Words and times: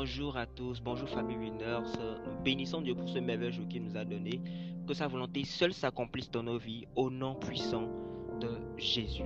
Bonjour 0.00 0.36
à 0.36 0.46
tous, 0.46 0.80
bonjour 0.80 1.08
famille 1.08 1.36
Winners. 1.36 1.80
Nous 1.98 2.44
bénissons 2.44 2.82
Dieu 2.82 2.94
pour 2.94 3.08
ce 3.08 3.18
merveilleux 3.18 3.50
jour 3.50 3.66
qu'il 3.66 3.82
nous 3.82 3.96
a 3.96 4.04
donné. 4.04 4.40
Que 4.86 4.94
sa 4.94 5.08
volonté 5.08 5.42
seule 5.42 5.72
s'accomplisse 5.72 6.30
dans 6.30 6.44
nos 6.44 6.56
vies 6.56 6.86
au 6.94 7.10
nom 7.10 7.34
puissant 7.34 7.88
de 8.40 8.48
Jésus. 8.76 9.24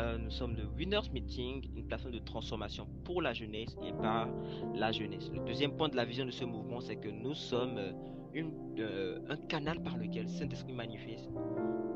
Euh, 0.00 0.18
nous 0.18 0.30
sommes 0.30 0.54
le 0.54 0.66
Winners 0.76 1.08
Meeting, 1.14 1.66
une 1.74 1.86
plateforme 1.86 2.12
de 2.12 2.18
transformation 2.18 2.86
pour 3.04 3.22
la 3.22 3.32
jeunesse 3.32 3.74
et 3.82 3.94
par 3.94 4.28
la 4.74 4.92
jeunesse. 4.92 5.30
Le 5.32 5.40
deuxième 5.46 5.78
point 5.78 5.88
de 5.88 5.96
la 5.96 6.04
vision 6.04 6.26
de 6.26 6.30
ce 6.30 6.44
mouvement, 6.44 6.82
c'est 6.82 6.96
que 6.96 7.08
nous 7.08 7.32
sommes 7.32 7.78
euh, 7.78 8.42
euh, 8.80 9.18
un 9.30 9.36
canal 9.36 9.82
par 9.82 9.96
lequel 9.96 10.28
Saint-Esprit 10.28 10.74
manifeste 10.74 11.30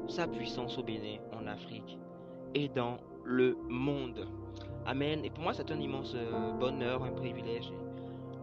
sa 0.09 0.27
puissance 0.27 0.79
au 0.79 0.83
Bénin, 0.83 1.19
en 1.39 1.47
Afrique 1.47 1.99
et 2.55 2.71
dans 2.71 2.97
le 3.27 3.59
monde. 3.69 4.27
Amen. 4.87 5.23
Et 5.23 5.29
pour 5.29 5.43
moi, 5.43 5.53
c'est 5.53 5.71
un 5.71 5.81
immense 5.81 6.17
bonheur, 6.59 7.03
un 7.03 7.11
privilège, 7.11 7.73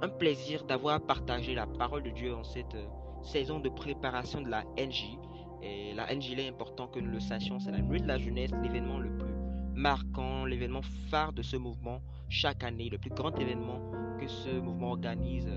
un 0.03 0.09
plaisir 0.09 0.66
d'avoir 0.66 0.99
partagé 0.99 1.55
la 1.55 1.66
parole 1.66 2.03
de 2.03 2.09
Dieu 2.09 2.35
en 2.35 2.44
cette 2.44 2.75
euh, 2.75 2.85
saison 3.23 3.59
de 3.59 3.70
préparation 3.70 4.41
de 4.41 4.49
la 4.49 4.66
NJ. 4.77 5.17
Et 5.61 5.94
la 5.94 6.13
NJ, 6.13 6.31
il 6.31 6.39
est 6.41 6.49
important 6.49 6.88
que 6.88 6.99
nous 6.99 7.09
le 7.09 7.21
sachions, 7.21 7.57
c'est 7.61 7.71
la 7.71 7.81
nuit 7.81 8.02
de 8.02 8.08
la 8.08 8.20
jeunesse, 8.20 8.52
l'événement 8.61 8.99
le 8.99 9.17
plus 9.17 9.34
marquant, 9.75 10.44
l'événement 10.44 10.81
phare 11.09 11.31
de 11.31 11.41
ce 11.41 11.55
mouvement 11.55 12.02
chaque 12.27 12.66
année, 12.66 12.89
le 12.89 12.97
plus 12.97 13.11
grand 13.11 13.34
événement 13.39 13.80
que 14.20 14.27
ce 14.27 14.49
mouvement 14.59 14.89
organise 14.91 15.49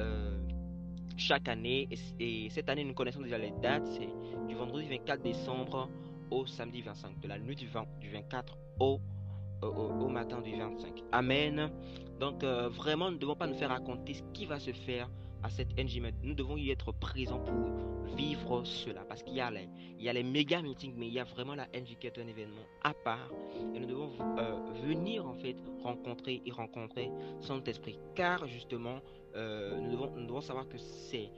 euh, 0.00 0.36
chaque 1.16 1.48
année. 1.48 1.88
Et, 2.18 2.46
et, 2.46 2.50
cette 2.50 2.68
année, 2.68 2.82
nous 2.82 2.92
connaissons 2.92 3.20
déjà 3.20 3.38
les 3.38 3.52
dates, 3.62 3.86
c'est 3.86 4.08
du 4.48 4.56
vendredi 4.56 4.88
24 4.88 5.22
décembre 5.22 5.88
au 6.32 6.44
samedi 6.44 6.82
25, 6.82 7.20
de 7.20 7.28
la 7.28 7.38
nuit 7.38 7.54
du, 7.54 7.68
20, 7.68 7.84
du 8.00 8.10
24 8.10 8.58
au 8.80 9.00
au, 9.62 9.66
au, 9.66 10.08
matin 10.08 10.40
du 10.40 10.56
25. 10.56 11.02
Amen. 11.12 11.70
Donc 12.18 12.42
euh, 12.44 12.68
vraiment, 12.68 13.06
nous 13.06 13.16
ne 13.16 13.20
devons 13.20 13.36
pas 13.36 13.46
nous 13.46 13.54
faire 13.54 13.70
raconter 13.70 14.14
ce 14.14 14.22
qui 14.32 14.46
va 14.46 14.58
se 14.58 14.72
faire 14.72 15.08
à 15.42 15.50
cette 15.50 15.76
NG. 15.76 16.02
Nous 16.22 16.34
devons 16.34 16.56
y 16.56 16.70
être 16.70 16.92
présents 16.92 17.40
pour 17.40 18.14
vivre 18.16 18.64
cela. 18.64 19.02
Parce 19.06 19.22
qu'il 19.22 19.34
y, 19.34 19.40
a 19.40 19.50
les, 19.50 19.68
il 19.98 20.04
y 20.04 20.08
a 20.08 20.12
les 20.12 20.22
méga 20.22 20.62
meetings, 20.62 20.94
mais 20.96 21.06
il 21.06 21.12
y 21.12 21.20
a 21.20 21.24
vraiment 21.24 21.54
la 21.54 21.66
NG 21.66 21.98
qui 22.00 22.06
est 22.06 22.18
un 22.18 22.26
événement 22.26 22.62
à 22.82 22.94
part. 22.94 23.30
Et 23.74 23.78
nous 23.78 23.86
devons 23.86 24.10
euh, 24.38 24.54
venir 24.84 25.26
en 25.26 25.34
fait 25.34 25.56
rencontrer 25.82 26.42
et 26.44 26.50
rencontrer 26.50 27.10
son 27.40 27.62
esprit. 27.64 27.98
Car 28.14 28.46
justement, 28.46 29.00
euh, 29.34 29.78
nous, 29.78 30.26
devons, 30.26 30.40
savoir 30.40 30.66
que 30.68 30.78
c'est 30.78 31.30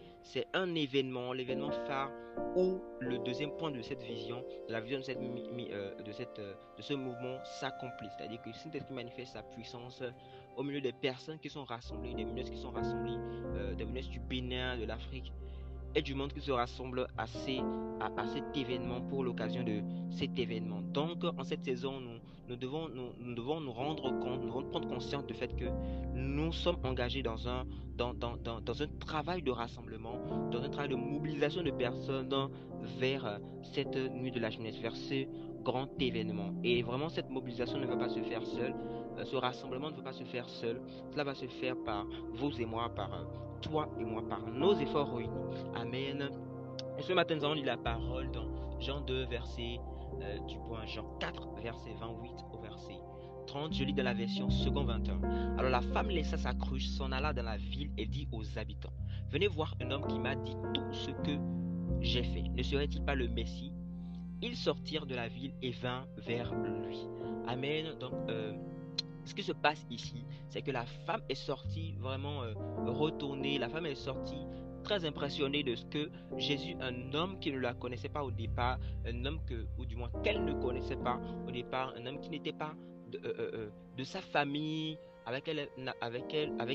un 0.55 0.75
événement, 0.75 1.33
l'événement 1.33 1.71
phare 1.87 2.11
où 2.55 2.81
le 3.01 3.19
deuxième 3.19 3.51
point 3.57 3.71
de 3.71 3.83
cette 3.83 4.03
vision, 4.03 4.45
la 4.69 4.81
vision 4.81 5.01
de, 5.01 6.13
cette, 6.13 6.41
ce 6.79 6.95
mouvement 6.95 7.39
s'accomplit. 7.45 8.09
C'est-à-dire 8.17 8.41
que 8.43 8.53
Saint-Esprit 8.53 8.95
manifeste 8.95 9.33
sa 9.33 9.43
puissance 9.43 10.03
au 10.59 10.65
milieu 10.65 10.81
des 10.81 10.93
personnes 10.93 11.39
qui 11.39 11.49
sont 11.49 11.65
rassemblées, 11.65 12.15
des 12.15 12.25
minutes 12.25 12.51
qui 12.51 12.59
sont 12.59 12.73
rassemblées, 12.73 13.17
euh, 13.55 13.75
des 13.75 13.85
minutes 13.85 14.11
du 14.11 14.19
Bénin, 14.19 14.77
de 14.77 14.85
l'Afrique 14.85 15.33
et 15.95 16.03
du 16.03 16.15
monde 16.15 16.33
qui 16.33 16.41
se 16.41 16.51
rassemble 16.51 17.07
à, 17.17 17.23
à, 17.23 18.27
cet 18.27 18.57
événement 18.57 19.01
pour 19.03 19.23
l'occasion 19.23 19.63
de 19.63 19.81
cet 20.11 20.39
événement. 20.39 20.83
Donc, 20.83 21.25
en 21.25 21.45
cette 21.45 21.65
saison, 21.65 22.01
nous, 22.49 22.57
devons, 22.57 22.89
nous, 22.89 23.73
rendre 23.73 24.11
compte, 24.19 24.41
nous 24.41 24.49
devons 24.49 24.65
prendre 24.65 24.89
conscience 24.89 25.25
du 25.27 25.33
fait 25.33 25.55
que 25.57 25.67
nous 26.15 26.53
sommes 26.53 26.79
engagés 26.85 27.23
dans 27.23 27.49
un, 27.49 27.65
travail 29.01 29.43
de 29.43 29.51
rassemblement, 29.51 30.49
dans 30.51 30.63
un 30.63 30.69
travail 30.69 30.91
de 30.91 30.97
mobilisation 30.97 31.63
de 31.63 31.71
personnes 31.71 32.35
vers 32.99 33.41
cette 33.63 33.97
nuit 33.97 34.33
de 34.33 34.41
la 34.41 34.51
jeunesse, 34.51 34.77
vers 34.79 34.95
ce 34.97 35.25
grand 35.63 35.89
événement. 36.01 36.53
Et 36.65 36.83
vraiment, 36.83 37.09
cette 37.09 37.31
mobilisation 37.31 37.79
ne 37.79 37.87
va 37.87 37.97
pas 37.97 38.09
se 38.09 38.21
faire 38.21 38.45
seule. 38.45 38.75
Ce 39.25 39.37
rassemblement 39.37 39.91
ne 39.91 39.97
va 39.97 40.03
pas 40.03 40.13
se 40.13 40.25
faire 40.25 40.49
seul. 40.49 40.81
Cela 41.13 41.25
va 41.25 41.35
se 41.35 41.47
faire 41.47 41.77
par 41.85 42.07
vous 42.35 42.61
et 42.61 42.67
moi, 42.67 42.89
par 42.95 43.11
toi 43.63 43.89
et 43.99 44.05
moi, 44.05 44.23
par 44.29 44.47
nos 44.47 44.75
efforts 44.75 45.15
réunis. 45.15 45.33
Amen. 45.75 46.31
Et 46.99 47.03
ce 47.03 47.13
matin, 47.13 47.37
nous 47.37 47.45
allons 47.45 47.55
lire 47.55 47.67
la 47.67 47.77
parole 47.77 48.31
dans 48.31 48.47
Jean 48.81 49.01
2, 49.01 49.27
verset 49.27 49.81
euh, 50.23 50.39
du 50.47 50.59
point 50.59 50.85
Jean 50.87 51.05
4, 51.21 51.63
verset 51.63 51.95
28 52.01 52.33
au 52.53 52.59
verset 52.59 52.99
30. 53.47 53.73
Je 53.73 53.85
lis 53.85 53.93
dans 53.93 54.05
la 54.05 54.15
version 54.15 54.51
second 54.51 54.85
21. 54.85 55.21
Alors 55.59 55.71
la 55.71 55.81
femme 55.81 56.09
laissa 56.09 56.37
sa 56.37 56.55
cruche, 56.55 56.89
s'en 56.89 57.13
alla 57.13 57.33
dans 57.33 57.43
la 57.43 57.57
ville 57.57 57.91
et 57.97 58.07
dit 58.07 58.29
aux 58.33 58.59
habitants 58.59 58.93
Venez 59.31 59.49
voir 59.49 59.75
un 59.81 59.91
homme 59.91 60.07
qui 60.07 60.19
m'a 60.19 60.37
dit 60.37 60.57
tout 60.75 60.93
ce 60.93 61.11
que 61.11 61.39
j'ai 62.01 62.23
fait. 62.23 62.43
Ne 62.43 62.63
serait-il 62.63 63.05
pas 63.05 63.15
le 63.15 63.29
Messie 63.29 63.73
Ils 64.43 64.57
sortirent 64.57 65.07
de 65.07 65.15
la 65.15 65.29
ville 65.29 65.53
et 65.63 65.71
vinrent 65.71 66.07
vers 66.17 66.55
lui. 66.55 66.99
Amen. 67.47 67.99
Donc, 67.99 68.13
euh, 68.29 68.53
ce 69.25 69.35
qui 69.35 69.43
se 69.43 69.53
passe 69.53 69.85
ici, 69.91 70.25
c'est 70.49 70.63
que 70.63 70.71
la 70.71 70.87
femme 71.07 71.23
est 71.29 71.35
sortie 71.35 71.95
vraiment 71.99 72.43
euh, 72.43 72.55
retournée, 72.87 73.59
la 73.59 73.69
femme 73.69 73.87
est 73.87 73.95
sortie 73.95 74.47
très 74.85 75.05
impressionnée 75.05 75.63
de 75.63 75.75
ce 75.75 75.85
que 75.87 76.11
Jésus, 76.37 76.77
un 76.81 77.13
homme 77.13 77.39
qui 77.41 77.53
ne 77.53 77.59
la 77.59 77.75
connaissait 77.75 78.09
pas 78.09 78.25
au 78.25 78.31
départ, 78.31 78.79
un 79.05 79.25
homme 79.27 79.41
que, 79.47 79.67
ou 79.77 79.85
du 79.85 79.97
moins 79.97 80.11
qu'elle 80.23 80.45
ne 80.45 80.55
connaissait 80.55 80.97
pas 80.97 81.21
au 81.47 81.51
départ, 81.51 81.93
un 81.97 82.07
homme 82.07 82.21
qui 82.21 82.31
n'était 82.31 82.53
pas 82.53 82.75
de, 83.11 83.21
euh, 83.25 83.69
sa 84.05 84.21
famille, 84.21 84.97
avec 85.27 85.45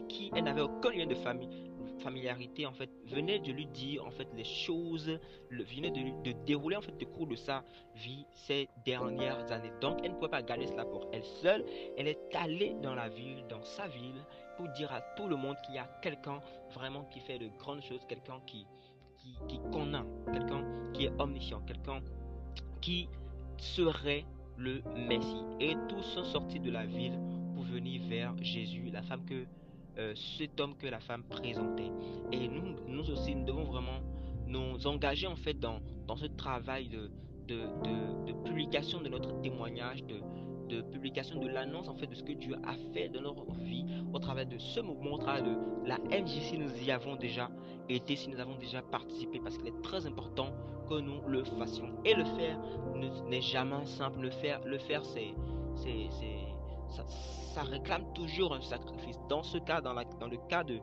qui 0.08 0.32
elle 0.36 0.44
n'avait 0.44 0.62
aucun 0.62 0.92
lien 0.92 1.08
de 1.08 1.16
famille, 1.16 1.72
familiarité 2.00 2.66
en 2.66 2.74
fait 2.74 2.90
venait 3.06 3.40
de 3.40 3.52
lui 3.52 3.66
dire 3.68 4.06
en 4.06 4.12
fait 4.12 4.28
les 4.36 4.44
choses 4.44 5.20
le, 5.50 5.64
venait 5.64 5.92
de, 5.92 6.32
dérouler 6.46 6.76
en 6.76 6.82
fait 6.82 6.94
le 7.00 7.06
cours 7.06 7.28
de 7.28 7.36
sa 7.36 7.64
vie 7.96 8.26
ces 8.34 8.68
dernières 8.86 9.52
années. 9.52 9.72
Donc 9.82 10.00
elle 10.04 10.12
ne 10.12 10.16
pouvait 10.16 10.30
pas 10.30 10.42
garder 10.42 10.68
cela 10.68 10.86
pour 10.86 11.10
elle 11.14 11.24
seule. 11.42 11.66
Elle 11.98 12.08
est 12.08 12.36
allée 12.36 12.76
dans 12.82 12.96
la 12.96 13.10
ville 13.10 13.46
dans 13.50 13.64
sa 13.64 13.88
ville 13.88 14.26
pour 14.58 14.68
dire 14.70 14.92
à 14.92 15.02
tout 15.16 15.28
le 15.28 15.36
monde 15.36 15.56
qu'il 15.66 15.76
y 15.76 15.80
a 15.80 15.88
quelqu'un 16.02 16.42
vraiment 16.74 17.06
qui 17.06 17.20
fait 17.20 17.40
de 17.40 17.48
grandes 17.60 17.82
choses 17.84 18.06
quelqu'un 18.08 18.40
qui 18.46 18.66
qui, 19.18 19.36
qui 19.48 19.60
connaît 19.72 20.04
quelqu'un 20.32 20.92
qui 20.94 21.06
est 21.06 21.22
omniscient 21.22 21.62
quelqu'un 21.62 22.02
qui 22.82 23.08
serait 23.58 24.26
le 24.58 24.82
Messie. 24.96 25.44
Et 25.60 25.76
tous 25.90 26.02
sont 26.02 26.26
sortis 26.26 26.60
de 26.60 26.72
la 26.72 26.86
ville 26.86 27.18
pour 27.56 27.64
venir 27.64 28.02
vers 28.08 28.36
Jésus 28.42 28.90
la 28.92 29.02
femme 29.02 29.26
que 29.26 29.46
euh, 29.98 30.14
cet 30.38 30.60
homme 30.60 30.76
que 30.76 30.88
la 30.88 31.00
femme 31.00 31.24
présentait. 31.24 31.92
Et 32.32 32.48
nous, 32.48 32.76
nous 32.88 33.10
aussi, 33.12 33.36
nous 33.36 33.46
devons 33.46 33.64
vraiment 33.64 34.00
nous 34.48 34.86
engager 34.88 35.28
en 35.28 35.36
fait 35.36 35.60
dans, 35.60 35.80
dans 36.08 36.16
ce 36.16 36.26
travail 36.26 36.90
de, 36.90 37.10
de, 37.48 37.62
de, 38.28 38.34
publication 38.44 39.02
de 39.02 39.10
notre 39.10 39.42
témoignage, 39.42 40.04
de, 40.04 40.20
de 40.68 40.82
publication 40.82 41.40
de 41.40 41.48
l'annonce 41.48 41.88
en 41.88 41.96
fait 41.96 42.08
de 42.08 42.16
ce 42.16 42.24
que 42.24 42.34
Dieu 42.34 42.56
a 42.66 42.74
fait 42.94 43.10
dans 43.10 43.22
notre 43.22 43.52
vie 43.54 43.86
au 44.14 44.20
travers 44.20 44.46
de 44.46 44.58
ce 44.58 44.80
mouvement, 44.80 45.14
au 45.14 45.18
travers 45.18 45.44
de 45.44 45.56
la 45.88 45.98
MJ 46.00 46.30
si 46.42 46.58
nous 46.58 46.72
y 46.84 46.92
avons 46.92 47.16
déjà 47.16 47.50
été, 47.90 48.16
si 48.16 48.30
nous 48.30 48.40
avons 48.40 48.56
déjà 48.58 48.82
participé, 48.82 49.40
parce 49.44 49.58
qu'il 49.58 49.68
est 49.68 49.82
très 49.82 50.06
important 50.06 50.48
que 50.90 51.00
nous 51.00 51.22
le 51.28 51.44
fassions. 51.44 51.90
Et 52.06 52.14
le 52.14 52.26
faire 52.26 52.60
n'est 53.28 53.42
jamais 53.42 53.86
simple. 53.86 54.22
Le 54.22 54.30
faire, 54.30 54.62
le 54.66 54.78
faire 54.78 55.04
c'est, 55.06 55.34
ça, 56.94 57.64
réclame 57.64 58.04
toujours 58.14 58.54
un 58.54 58.62
sacrifice. 58.62 59.18
Dans 59.30 59.44
ce 59.44 59.58
cas, 59.60 59.80
dans, 59.82 59.94
la, 59.94 60.04
dans 60.20 60.28
le 60.28 60.38
cas 60.50 60.64
de, 60.64 60.80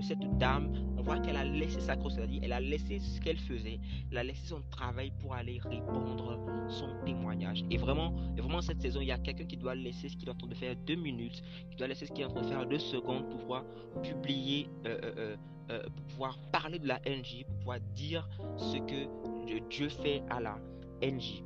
cette 0.00 0.38
dame, 0.38 0.72
on 0.98 1.02
voit 1.02 1.18
qu'elle 1.20 1.36
a 1.36 1.44
laissé 1.44 1.80
sa 1.80 1.96
croix, 1.96 2.10
c'est-à-dire 2.10 2.40
elle 2.42 2.52
a 2.52 2.60
laissé 2.60 2.98
ce 2.98 3.20
qu'elle 3.20 3.38
faisait, 3.38 3.78
elle 4.10 4.18
a 4.18 4.24
laissé 4.24 4.46
son 4.46 4.62
travail 4.70 5.12
pour 5.20 5.34
aller 5.34 5.60
répondre 5.62 6.66
son 6.68 6.88
témoignage. 7.04 7.64
Et 7.70 7.76
vraiment, 7.76 8.12
vraiment 8.36 8.60
cette 8.60 8.80
saison, 8.80 9.00
il 9.00 9.08
y 9.08 9.12
a 9.12 9.18
quelqu'un 9.18 9.44
qui 9.44 9.56
doit 9.56 9.74
laisser 9.74 10.08
ce 10.08 10.16
qu'il 10.16 10.28
est 10.28 10.32
en 10.32 10.36
train 10.36 10.48
de 10.48 10.54
faire 10.54 10.74
deux 10.86 10.96
minutes, 10.96 11.42
qui 11.70 11.76
doit 11.76 11.86
laisser 11.86 12.06
ce 12.06 12.12
qu'il 12.12 12.22
est 12.22 12.26
en 12.26 12.32
train 12.32 12.42
de 12.42 12.48
faire 12.48 12.66
deux 12.66 12.78
secondes 12.78 13.28
pour 13.28 13.40
pouvoir 13.40 13.64
publier, 14.02 14.68
euh, 14.86 14.98
euh, 15.02 15.36
euh, 15.70 15.82
pour 15.84 16.04
pouvoir 16.06 16.38
parler 16.52 16.78
de 16.78 16.88
la 16.88 17.00
NJ, 17.06 17.44
pour 17.46 17.56
pouvoir 17.58 17.80
dire 17.94 18.28
ce 18.56 18.76
que 18.78 19.68
Dieu 19.70 19.88
fait 19.88 20.22
à 20.30 20.40
la 20.40 20.58
NJ 21.02 21.42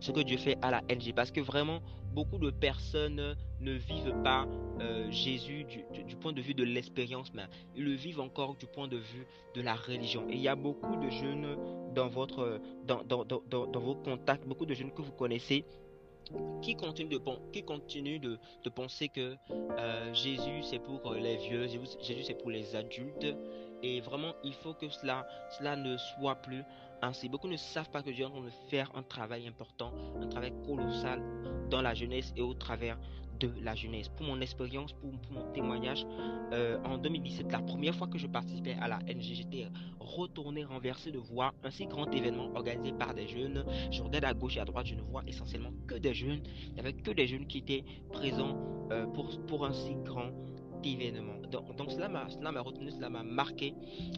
ce 0.00 0.12
que 0.12 0.20
Dieu 0.20 0.36
fait 0.36 0.56
à 0.62 0.70
la 0.70 0.80
NG. 0.82 1.12
Parce 1.14 1.30
que 1.30 1.40
vraiment, 1.40 1.80
beaucoup 2.12 2.38
de 2.38 2.50
personnes 2.50 3.36
ne 3.60 3.72
vivent 3.72 4.14
pas 4.22 4.46
euh, 4.80 5.10
Jésus 5.10 5.64
du, 5.64 6.16
point 6.16 6.32
de 6.32 6.40
vue 6.40 6.54
de 6.54 6.64
l'expérience, 6.64 7.32
mais 7.34 7.44
ils 7.76 7.84
le 7.84 7.92
vivent 7.92 8.20
encore 8.20 8.56
du 8.56 8.66
point 8.66 8.88
de 8.88 8.96
vue 8.96 9.26
de 9.54 9.60
la 9.60 9.74
religion. 9.74 10.26
Et 10.28 10.34
il 10.34 10.40
y 10.40 10.48
a 10.48 10.56
beaucoup 10.56 10.96
de 10.96 11.10
jeunes 11.10 11.56
dans, 11.94 12.08
votre, 12.08 12.60
dans, 12.86 13.02
dans, 13.04 13.24
dans, 13.24 13.66
dans 13.66 13.80
vos 13.80 13.94
contacts, 13.94 14.46
beaucoup 14.46 14.66
de 14.66 14.74
jeunes 14.74 14.92
que 14.92 15.02
vous 15.02 15.12
connaissez 15.12 15.64
qui 16.62 16.76
continue 16.76 17.08
de, 17.08 17.18
qui 17.52 17.62
de, 18.64 18.70
penser 18.70 19.08
que 19.08 19.36
euh, 19.50 20.14
Jésus 20.14 20.62
c'est 20.62 20.78
pour 20.78 21.14
les 21.14 21.36
vieux, 21.36 21.66
Jésus 21.66 22.22
c'est 22.24 22.38
pour 22.38 22.50
les 22.50 22.76
adultes. 22.76 23.26
Et 23.82 24.00
vraiment, 24.00 24.34
il 24.44 24.54
faut 24.54 24.74
que 24.74 24.88
cela, 24.88 25.26
cela 25.58 25.76
ne 25.76 25.96
soit 25.96 26.36
plus 26.36 26.62
ainsi. 27.02 27.28
Beaucoup 27.28 27.48
ne 27.48 27.56
savent 27.56 27.90
pas 27.90 28.02
que 28.02 28.10
Dieu 28.10 28.24
est 28.24 28.26
en 28.26 28.30
train 28.30 28.44
de 28.44 28.50
faire 28.70 28.90
un 28.94 29.02
travail 29.02 29.46
important, 29.46 29.92
un 30.20 30.26
travail 30.26 30.52
colossal 30.66 31.22
dans 31.70 31.82
la 31.82 31.94
jeunesse 31.94 32.32
et 32.36 32.42
au 32.42 32.54
travers 32.54 32.98
de 33.38 33.52
la 33.62 33.74
jeunesse. 33.74 34.08
Pour 34.08 34.26
mon 34.26 34.40
expérience, 34.40 34.92
pour, 34.92 35.12
mon 35.30 35.52
témoignage, 35.52 36.06
euh, 36.52 36.78
en 36.84 36.98
2017, 36.98 37.52
la 37.52 37.60
première 37.60 37.94
fois 37.94 38.08
que 38.08 38.18
je 38.18 38.26
participais 38.26 38.76
à 38.80 38.88
la 38.88 38.98
NG, 38.98 39.34
j'étais 39.34 39.68
retourné 40.00 40.64
renversé 40.64 41.12
de 41.12 41.18
voir 41.18 41.54
un 41.62 41.70
si 41.70 41.86
grand 41.86 42.10
événement 42.12 42.50
organisé 42.54 42.92
par 42.92 43.14
des 43.14 43.28
jeunes. 43.28 43.64
Je 43.90 44.02
regarde 44.02 44.24
à 44.24 44.34
gauche 44.34 44.56
et 44.56 44.60
à 44.60 44.64
droite, 44.64 44.86
je 44.86 44.94
ne 44.94 45.02
vois 45.02 45.22
essentiellement 45.26 45.72
que 45.86 45.94
des 45.94 46.14
jeunes. 46.14 46.42
Il 46.66 46.74
n'y 46.74 46.80
avait 46.80 46.94
que 46.94 47.10
des 47.10 47.26
jeunes 47.26 47.46
qui 47.46 47.58
étaient 47.58 47.84
présents 48.12 48.56
euh, 48.90 49.06
pour, 49.06 49.28
pour 49.46 49.64
un 49.64 49.72
si 49.72 49.94
grand 50.04 50.30
événement. 50.84 51.34
Donc, 51.50 51.90
cela 51.90 52.08
m'a 52.08 52.60
retenu, 52.60 52.90
cela 52.90 53.08
m'a 53.08 53.22
marqué 53.22 53.74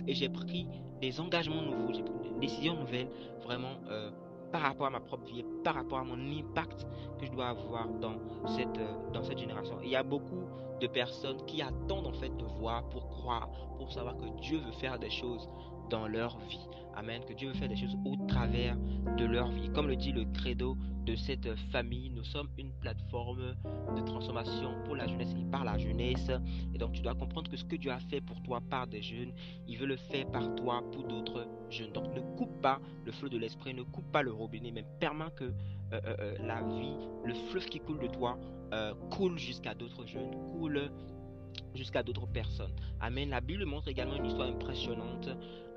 et 0.06 0.14
j'ai 0.14 0.28
pris 0.28 0.66
des 1.00 1.20
engagements 1.20 1.62
nouveaux, 1.62 1.92
j'ai 1.92 2.02
pris 2.02 2.30
des 2.30 2.40
décisions 2.40 2.74
nouvelles 2.74 3.08
vraiment 3.42 3.74
euh, 3.88 4.10
par 4.52 4.62
rapport 4.62 4.86
à 4.86 4.90
ma 4.90 5.00
propre 5.00 5.26
vie, 5.26 5.44
par 5.64 5.74
rapport 5.74 5.98
à 5.98 6.04
mon 6.04 6.18
impact 6.38 6.86
que 7.18 7.26
je 7.26 7.30
dois 7.30 7.48
avoir 7.48 7.88
dans 8.00 8.16
cette, 8.48 8.78
euh, 8.78 9.12
dans 9.12 9.22
cette 9.22 9.38
génération. 9.38 9.76
il 9.82 9.90
y 9.90 9.96
a 9.96 10.02
beaucoup 10.02 10.44
de 10.80 10.86
personnes 10.86 11.44
qui 11.46 11.62
attendent 11.62 12.06
en 12.06 12.12
fait 12.12 12.34
de 12.36 12.44
voir 12.44 12.88
pour 12.88 13.08
croire, 13.08 13.48
pour 13.76 13.92
savoir 13.92 14.16
que 14.16 14.26
Dieu 14.40 14.58
veut 14.58 14.72
faire 14.72 14.98
des 14.98 15.10
choses 15.10 15.48
dans 15.90 16.06
leur 16.06 16.38
vie. 16.48 16.66
Amen. 16.96 17.22
Que 17.26 17.32
Dieu 17.32 17.48
veut 17.48 17.54
faire 17.54 17.68
des 17.68 17.76
choses 17.76 17.96
au 18.04 18.16
travers 18.26 18.76
de 19.16 19.24
leur 19.24 19.50
vie. 19.50 19.70
Comme 19.72 19.88
le 19.88 19.96
dit 19.96 20.12
le 20.12 20.24
credo 20.24 20.76
de 21.04 21.16
cette 21.16 21.54
famille, 21.72 22.10
nous 22.10 22.24
sommes 22.24 22.48
une 22.58 22.72
plateforme 22.72 23.54
de 23.96 24.00
transformation 24.02 24.74
pour 24.84 24.96
la 24.96 25.06
jeunesse 25.06 25.34
et 25.38 25.50
par 25.50 25.64
la 25.64 25.78
jeunesse. 25.78 26.30
Et 26.74 26.78
donc 26.78 26.92
tu 26.92 27.02
dois 27.02 27.14
comprendre 27.14 27.50
que 27.50 27.56
ce 27.56 27.64
que 27.64 27.76
Dieu 27.76 27.90
a 27.90 28.00
fait 28.00 28.20
pour 28.20 28.42
toi 28.42 28.60
par 28.68 28.86
des 28.86 29.02
jeunes, 29.02 29.32
il 29.66 29.78
veut 29.78 29.86
le 29.86 29.96
faire 29.96 30.26
par 30.30 30.54
toi 30.56 30.82
pour 30.92 31.04
d'autres 31.04 31.46
jeunes. 31.70 31.92
Donc 31.92 32.14
ne 32.14 32.20
coupe 32.36 32.60
pas 32.60 32.80
le 33.04 33.12
flot 33.12 33.28
de 33.28 33.38
l'esprit, 33.38 33.74
ne 33.74 33.82
coupe 33.82 34.10
pas 34.12 34.22
le 34.22 34.32
robinet, 34.32 34.70
mais 34.70 34.84
permets 34.98 35.30
que 35.36 35.44
euh, 35.44 35.52
euh, 35.92 36.16
euh, 36.20 36.34
la 36.46 36.62
vie, 36.62 36.94
le 37.24 37.34
fleuve 37.50 37.66
qui 37.66 37.80
coule 37.80 37.98
de 37.98 38.06
toi, 38.06 38.38
coule 39.10 39.36
jusqu'à 39.36 39.74
d'autres 39.74 40.06
jeunes, 40.06 40.30
coule 40.52 40.92
jusqu'à 41.74 42.02
d'autres 42.02 42.26
personnes. 42.26 42.74
Amen. 43.00 43.30
La 43.30 43.40
Bible 43.40 43.64
montre 43.64 43.88
également 43.88 44.16
une 44.16 44.26
histoire 44.26 44.48
impressionnante, 44.48 45.28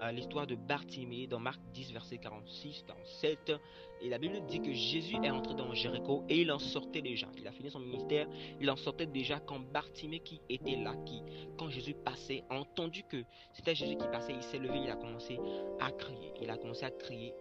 euh, 0.02 0.12
l'histoire 0.12 0.48
de 0.48 0.56
Bartimée 0.56 1.28
dans 1.28 1.40
Marc 1.40 1.60
10, 1.74 1.94
verset 1.94 2.18
46, 2.18 2.84
47. 2.88 3.54
Et 4.02 4.10
la 4.10 4.18
Bible 4.18 4.42
dit 4.48 4.62
que 4.62 4.74
Jésus 4.74 5.16
est 5.24 5.30
entré 5.30 5.54
dans 5.54 5.74
Jéricho 5.74 6.24
et 6.28 6.42
il 6.42 6.52
en 6.52 6.60
sortait 6.60 7.02
déjà. 7.02 7.28
Il 7.38 7.48
a 7.48 7.52
fini 7.52 7.70
son 7.70 7.80
ministère, 7.80 8.28
il 8.60 8.70
en 8.70 8.76
sortait 8.76 9.06
déjà 9.06 9.40
quand 9.40 9.60
Bartimée 9.60 10.20
qui 10.20 10.42
était 10.50 10.76
là, 10.76 10.94
qui, 11.06 11.22
quand 11.58 11.70
Jésus 11.70 11.94
passait, 11.94 12.44
entendu 12.50 13.04
que 13.04 13.24
c'était 13.54 13.76
Jésus 13.76 13.96
qui 13.96 14.08
passait, 14.08 14.34
il 14.34 14.44
s'est 14.44 14.60
levé, 14.60 14.80
il 14.84 14.90
a 14.90 14.96
commencé 14.96 15.40
à 15.80 15.92
crier. 15.92 16.34
Il 16.42 16.50
a 16.50 16.58
commencé 16.58 16.84
à 16.84 16.92
crier. 16.92 17.34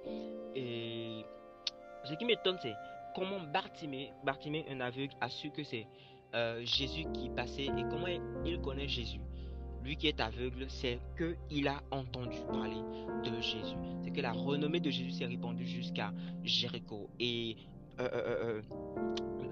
Et 0.55 1.25
ce 2.05 2.14
qui 2.14 2.25
m'étonne, 2.25 2.58
c'est 2.62 2.75
comment 3.14 3.40
Bartimée, 3.40 4.12
Bartimée, 4.25 4.64
un 4.70 4.81
aveugle, 4.81 5.14
a 5.20 5.28
su 5.28 5.50
que 5.50 5.64
c'est 5.64 5.87
euh, 6.34 6.61
Jésus 6.64 7.05
qui 7.12 7.29
passait 7.31 7.67
et 7.67 7.84
comment 7.90 8.06
il 8.44 8.61
connaît 8.61 8.88
Jésus. 8.88 9.20
Lui 9.84 9.96
qui 9.96 10.06
est 10.06 10.20
aveugle, 10.20 10.67
c'est 10.69 11.00
qu'il 11.19 11.69
a 11.69 11.82
entendu 11.90 12.38
parler 12.50 12.81
de 13.25 13.40
Jésus. 13.40 13.76
C'est 14.02 14.12
que 14.12 14.20
la 14.20 14.32
renommée 14.32 14.81
de 14.81 14.90
Jésus 14.90 15.11
s'est 15.11 15.26
répandue 15.26 15.67
jusqu'à 15.67 16.12
Jéricho. 16.44 17.11
Et 17.19 17.56
euh, 18.00 18.62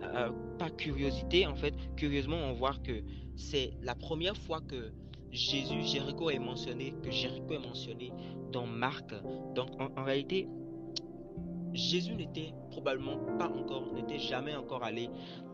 euh, 0.03 0.31
par 0.59 0.75
curiosité, 0.77 1.47
en 1.47 1.57
fait, 1.57 1.75
curieusement, 1.97 2.37
on 2.37 2.53
voit 2.53 2.75
que 2.85 3.03
c'est 3.37 3.73
la 3.83 3.95
première 3.95 4.37
fois 4.37 4.61
que 4.61 4.93
Jésus, 5.33 5.83
Jéricho 5.83 6.31
est 6.31 6.39
mentionné, 6.39 6.95
que 7.03 7.11
Jéricho 7.11 7.55
est 7.55 7.67
mentionné 7.67 8.13
dans 8.53 8.67
Marc. 8.67 9.13
Donc 9.55 9.69
en 9.79 10.05
réalité, 10.05 10.49
Jésus 11.73 12.15
n'était 12.15 12.53
probablement 12.71 13.19
pas 13.39 13.49
encore, 13.49 13.93
n'était 13.93 14.19
jamais 14.19 14.57
encore 14.57 14.83
allé 14.83 15.09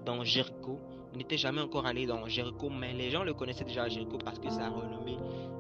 dans 0.05 0.25
Jéricho, 0.25 0.81
n'était 1.17 1.37
jamais 1.37 1.61
encore 1.61 1.87
allé 1.87 2.07
dans 2.07 2.27
Jéricho, 2.27 2.71
mais 2.71 2.93
les 2.93 3.11
gens 3.11 3.25
le 3.25 3.35
connaissaient 3.35 3.65
déjà 3.65 3.85
à 3.85 3.89
Jéricho 3.89 4.19
parce 4.19 4.39
que 4.39 4.51
sa 4.51 4.69
renommée 4.69 5.19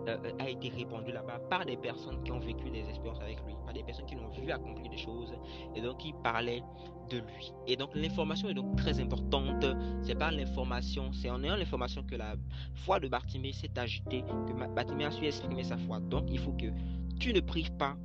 euh, 0.08 0.16
euh, 0.24 0.32
a 0.38 0.48
été 0.48 0.68
répandue 0.68 1.12
là-bas 1.12 1.40
par 1.50 1.64
des 1.64 1.76
personnes 1.76 2.22
qui 2.22 2.32
ont 2.32 2.38
vécu 2.38 2.70
des 2.70 2.88
expériences 2.88 3.20
avec 3.20 3.38
lui, 3.46 3.54
par 3.64 3.74
des 3.74 3.82
personnes 3.82 4.06
qui 4.06 4.14
l'ont 4.14 4.28
vu 4.28 4.50
accomplir 4.50 4.90
des 4.90 4.96
choses 4.96 5.34
et 5.74 5.80
donc 5.80 5.98
qui 5.98 6.12
parlaient 6.22 6.62
de 7.10 7.18
lui. 7.18 7.52
Et 7.66 7.76
donc 7.76 7.90
l'information 7.94 8.48
est 8.48 8.54
donc 8.54 8.76
très 8.76 9.00
importante. 9.00 9.64
C'est 10.02 10.14
par 10.14 10.30
l'information, 10.30 11.12
c'est 11.12 11.30
en 11.30 11.42
ayant 11.42 11.56
l'information 11.56 12.02
que 12.02 12.14
la 12.14 12.34
foi 12.74 13.00
de 13.00 13.08
Bartimée 13.08 13.52
s'est 13.52 13.76
agitée, 13.76 14.22
que 14.22 14.74
Bartimée 14.74 15.04
a 15.04 15.10
su 15.10 15.24
exprimer 15.24 15.64
sa 15.64 15.76
foi. 15.76 16.00
Donc 16.00 16.24
il 16.30 16.38
faut 16.38 16.52
que 16.52 16.66
tu 17.18 17.32
ne 17.32 17.40
prives 17.40 17.72
pas 17.72 17.96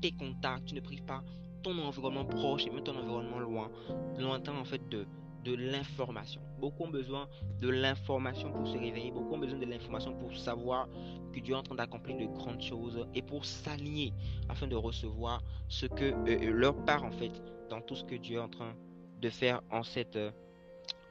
tes 0.00 0.12
contacts, 0.12 0.66
tu 0.66 0.74
ne 0.74 0.80
prives 0.80 1.04
pas 1.04 1.22
ton 1.62 1.76
environnement 1.78 2.24
proche 2.24 2.66
et 2.66 2.70
même 2.70 2.84
ton 2.84 2.96
environnement 2.96 3.40
loin, 3.40 3.70
lointain 4.16 4.56
en 4.56 4.64
fait 4.64 4.88
de, 4.88 5.06
de 5.48 5.54
l'information. 5.54 6.40
Beaucoup 6.60 6.86
besoin 6.86 7.26
de 7.60 7.68
l'information 7.68 8.52
pour 8.52 8.66
se 8.66 8.76
réveiller, 8.76 9.10
beaucoup 9.10 9.36
besoin 9.38 9.58
de 9.58 9.64
l'information 9.64 10.14
pour 10.14 10.36
savoir 10.36 10.88
que 11.32 11.40
Dieu 11.40 11.54
est 11.54 11.58
en 11.58 11.62
train 11.62 11.74
d'accomplir 11.76 12.18
de 12.18 12.26
grandes 12.26 12.60
choses 12.60 13.06
et 13.14 13.22
pour 13.22 13.44
s'aligner 13.44 14.12
afin 14.48 14.66
de 14.66 14.76
recevoir 14.76 15.42
ce 15.68 15.86
que 15.86 16.04
euh, 16.04 16.14
euh, 16.28 16.50
leur 16.50 16.76
part 16.84 17.04
en 17.04 17.10
fait 17.10 17.32
dans 17.70 17.80
tout 17.80 17.96
ce 17.96 18.04
que 18.04 18.16
Dieu 18.16 18.36
est 18.36 18.42
en 18.42 18.48
train 18.48 18.74
de 19.20 19.30
faire 19.30 19.62
en 19.70 19.82
cette 19.82 20.16
euh, 20.16 20.30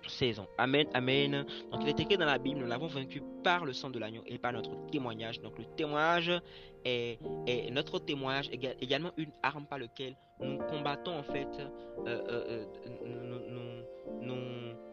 saison. 0.09 0.48
Amen, 0.57 0.88
amen. 0.94 1.45
Donc 1.71 1.81
il 1.83 1.89
est 1.89 2.00
écrit 2.00 2.18
dans 2.18 2.25
la 2.25 2.38
Bible, 2.38 2.59
nous 2.59 2.68
l'avons 2.68 2.88
vaincu 2.88 3.21
par 3.44 3.65
le 3.65 3.74
sang 3.74 3.89
de 3.89 4.00
l'agneau 4.00 4.24
et 4.25 4.38
par 4.38 4.54
notre 4.54 4.71
témoignage. 4.92 5.42
Donc 5.42 5.57
le 5.57 5.65
témoignage 5.75 6.31
est, 6.86 7.19
notre 7.71 8.00
témoignage 8.00 8.50
également 8.81 9.12
une 9.18 9.31
arme 9.44 9.65
par 9.65 9.80
laquelle 9.80 10.15
nous 10.39 10.57
combattons 10.69 11.18
en 11.18 11.24
fait, 11.24 11.48
euh, 12.06 12.21
euh, 12.30 12.65
euh, 13.06 13.75
nous, 14.21 14.36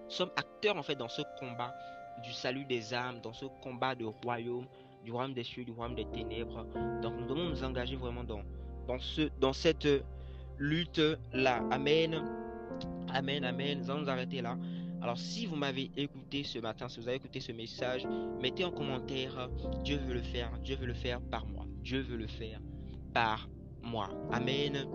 sommes 0.09 0.31
acteurs 0.37 0.77
en 0.77 0.83
fait 0.83 0.95
dans 0.95 1.09
ce 1.09 1.23
combat 1.39 1.75
du 2.23 2.33
salut 2.33 2.65
des 2.65 2.95
âmes, 2.95 3.21
dans 3.23 3.33
ce 3.33 3.47
combat 3.63 3.95
de 3.95 4.05
royaume, 4.05 4.67
du 5.03 5.13
royaume 5.13 5.35
des 5.35 5.45
cieux, 5.45 5.65
du 5.65 5.73
royaume 5.73 5.95
des 5.95 6.07
ténèbres. 6.07 6.67
Donc 7.03 7.15
nous 7.19 7.27
devons 7.27 7.49
nous 7.49 7.65
engager 7.65 7.97
vraiment 7.97 8.25
dans, 8.25 8.43
dans, 8.87 8.99
ce, 8.99 9.23
dans 9.41 9.53
cette 9.53 9.89
lutte 10.59 11.03
là. 11.33 11.63
Amen. 11.71 12.23
Amen, 13.13 13.45
amen. 13.45 13.79
Nous 13.79 13.91
allons 13.91 14.01
nous 14.03 14.11
arrêter 14.11 14.43
là. 14.43 14.57
Alors 15.05 15.19
si 15.19 15.45
vous 15.45 15.55
m'avez 15.55 15.91
écouté 15.99 16.45
ce 16.45 16.59
matin, 16.59 16.89
si 16.89 16.99
vous 16.99 17.07
avez 17.07 17.19
écouté 17.19 17.39
ce 17.39 17.53
message, 17.53 18.09
mettez 18.41 18.65
en 18.65 18.71
commentaire, 18.71 19.51
Dieu 19.85 19.99
veut 19.99 20.15
le 20.15 20.23
faire, 20.23 20.51
Dieu 20.61 20.77
veut 20.77 20.87
le 20.87 20.95
faire 20.95 21.21
par 21.21 21.47
moi, 21.47 21.67
Dieu 21.83 22.01
veut 22.01 22.17
le 22.17 22.27
faire 22.27 22.59
par 23.13 23.47
moi. 23.83 24.09
Amen. 24.33 24.89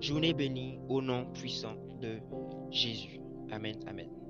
Journée 0.00 0.32
bénie 0.32 0.78
au 0.88 1.02
nom 1.02 1.30
puissant 1.34 1.74
de 2.00 2.18
Jésus. 2.70 3.20
Amen, 3.50 3.76
amen. 3.86 4.21